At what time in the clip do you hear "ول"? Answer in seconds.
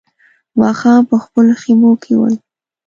2.19-2.35